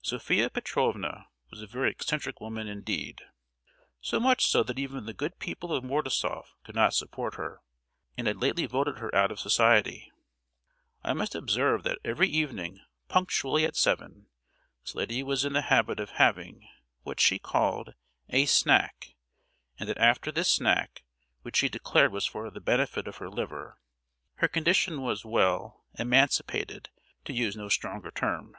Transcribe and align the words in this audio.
Sophia 0.00 0.48
Petrovna 0.48 1.26
was 1.50 1.60
a 1.60 1.66
very 1.66 1.90
eccentric 1.90 2.40
woman 2.40 2.68
indeed—so 2.68 4.20
much 4.20 4.46
so 4.46 4.62
that 4.62 4.78
even 4.78 5.06
the 5.06 5.12
good 5.12 5.40
people 5.40 5.72
of 5.72 5.82
Mordasoff 5.82 6.54
could 6.62 6.76
not 6.76 6.94
support 6.94 7.34
her, 7.34 7.62
and 8.16 8.28
had 8.28 8.40
lately 8.40 8.64
voted 8.66 8.98
her 8.98 9.12
out 9.12 9.32
of 9.32 9.40
society. 9.40 10.12
I 11.02 11.14
must 11.14 11.34
observe 11.34 11.82
that 11.82 11.98
every 12.04 12.28
evening, 12.28 12.78
punctually 13.08 13.64
at 13.64 13.74
seven, 13.74 14.28
this 14.84 14.94
lady 14.94 15.20
was 15.24 15.44
in 15.44 15.52
the 15.52 15.62
habit 15.62 15.98
of 15.98 16.10
having, 16.10 16.64
what 17.02 17.18
she 17.18 17.40
called, 17.40 17.94
"a 18.28 18.46
snack," 18.46 19.16
and 19.80 19.88
that 19.88 19.98
after 19.98 20.30
this 20.30 20.48
snack, 20.48 21.02
which 21.40 21.56
she 21.56 21.68
declared 21.68 22.12
was 22.12 22.24
for 22.26 22.48
the 22.50 22.60
benefit 22.60 23.08
of 23.08 23.16
her 23.16 23.28
liver, 23.28 23.80
her 24.34 24.46
condition 24.46 25.00
was 25.02 25.24
well 25.24 25.84
emancipated, 25.98 26.88
to 27.24 27.32
use 27.32 27.56
no 27.56 27.68
stronger 27.68 28.12
term. 28.12 28.56